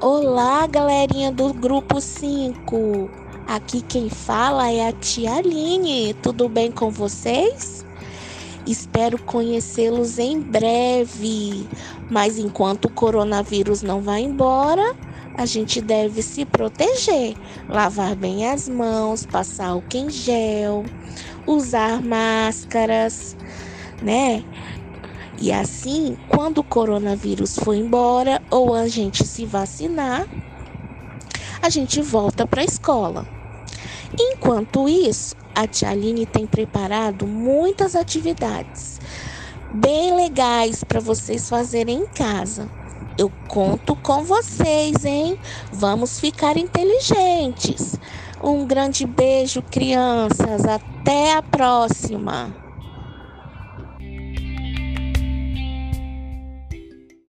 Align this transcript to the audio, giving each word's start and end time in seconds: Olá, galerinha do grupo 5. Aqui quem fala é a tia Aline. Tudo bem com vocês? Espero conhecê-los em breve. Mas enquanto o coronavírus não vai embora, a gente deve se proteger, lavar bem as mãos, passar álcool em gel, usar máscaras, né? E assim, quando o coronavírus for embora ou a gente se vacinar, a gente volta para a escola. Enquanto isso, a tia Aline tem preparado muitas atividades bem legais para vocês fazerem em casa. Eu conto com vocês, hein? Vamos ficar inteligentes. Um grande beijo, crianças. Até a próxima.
Olá, 0.00 0.64
galerinha 0.68 1.32
do 1.32 1.52
grupo 1.52 2.00
5. 2.00 3.10
Aqui 3.48 3.82
quem 3.82 4.08
fala 4.08 4.70
é 4.70 4.86
a 4.86 4.92
tia 4.92 5.34
Aline. 5.34 6.14
Tudo 6.14 6.48
bem 6.48 6.70
com 6.70 6.88
vocês? 6.88 7.84
Espero 8.64 9.20
conhecê-los 9.20 10.20
em 10.20 10.40
breve. 10.40 11.68
Mas 12.08 12.38
enquanto 12.38 12.84
o 12.84 12.92
coronavírus 12.92 13.82
não 13.82 14.00
vai 14.00 14.20
embora, 14.20 14.94
a 15.34 15.44
gente 15.44 15.80
deve 15.80 16.22
se 16.22 16.44
proteger, 16.44 17.34
lavar 17.68 18.14
bem 18.14 18.48
as 18.48 18.68
mãos, 18.68 19.26
passar 19.26 19.70
álcool 19.70 19.96
em 19.96 20.10
gel, 20.10 20.84
usar 21.44 22.00
máscaras, 22.00 23.36
né? 24.00 24.44
E 25.40 25.52
assim, 25.52 26.16
quando 26.28 26.58
o 26.58 26.64
coronavírus 26.64 27.56
for 27.56 27.74
embora 27.74 28.42
ou 28.50 28.74
a 28.74 28.88
gente 28.88 29.24
se 29.24 29.46
vacinar, 29.46 30.26
a 31.62 31.68
gente 31.68 32.02
volta 32.02 32.46
para 32.46 32.62
a 32.62 32.64
escola. 32.64 33.26
Enquanto 34.18 34.88
isso, 34.88 35.36
a 35.54 35.66
tia 35.66 35.90
Aline 35.90 36.26
tem 36.26 36.46
preparado 36.46 37.26
muitas 37.26 37.94
atividades 37.94 38.98
bem 39.72 40.14
legais 40.14 40.82
para 40.82 41.00
vocês 41.00 41.48
fazerem 41.48 42.02
em 42.02 42.06
casa. 42.06 42.68
Eu 43.16 43.30
conto 43.48 43.96
com 43.96 44.24
vocês, 44.24 45.04
hein? 45.04 45.38
Vamos 45.72 46.20
ficar 46.20 46.56
inteligentes. 46.56 47.96
Um 48.42 48.64
grande 48.64 49.06
beijo, 49.06 49.60
crianças. 49.62 50.64
Até 50.64 51.34
a 51.34 51.42
próxima. 51.42 52.67